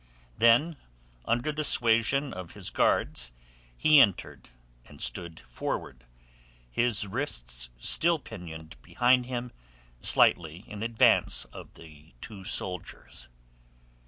Then 0.35 0.77
under 1.25 1.51
the 1.51 1.63
suasion 1.63 2.33
of 2.33 2.53
his 2.53 2.71
guards 2.71 3.31
he 3.77 3.99
entered, 3.99 4.49
and 4.85 4.99
stood 4.99 5.41
forward, 5.41 6.05
his 6.71 7.05
wrists 7.05 7.69
still 7.77 8.17
pinioned 8.17 8.81
behind 8.81 9.27
him, 9.27 9.51
slightly 10.01 10.63
in 10.67 10.81
advance 10.81 11.45
of 11.53 11.75
the 11.75 12.15
two 12.19 12.43
soldiers. 12.43 13.29